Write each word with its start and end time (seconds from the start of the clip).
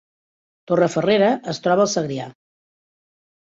Torrefarrera 0.71 1.29
es 1.59 1.63
troba 1.67 1.87
al 1.87 1.95
Segrià 1.95 2.29